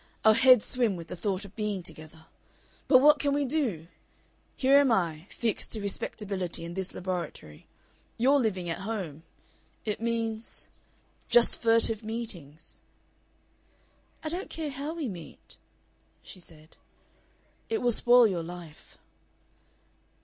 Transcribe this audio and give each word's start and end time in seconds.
Our 0.25 0.33
heads 0.33 0.65
swim 0.65 0.95
with 0.95 1.09
the 1.09 1.15
thought 1.15 1.45
of 1.45 1.55
being 1.55 1.83
together. 1.83 2.25
But 2.87 3.01
what 3.01 3.19
can 3.19 3.33
we 3.33 3.45
do? 3.45 3.85
Here 4.57 4.79
am 4.79 4.91
I, 4.91 5.27
fixed 5.29 5.73
to 5.73 5.79
respectability 5.79 6.65
and 6.65 6.75
this 6.75 6.95
laboratory; 6.95 7.67
you're 8.17 8.39
living 8.39 8.67
at 8.67 8.79
home. 8.79 9.21
It 9.85 10.01
means... 10.01 10.65
just 11.29 11.61
furtive 11.61 12.03
meetings." 12.03 12.81
"I 14.23 14.29
don't 14.29 14.49
care 14.49 14.71
how 14.71 14.95
we 14.95 15.07
meet," 15.07 15.57
she 16.23 16.39
said. 16.39 16.77
"It 17.69 17.79
will 17.83 17.91
spoil 17.91 18.25
your 18.25 18.41
life." 18.41 18.97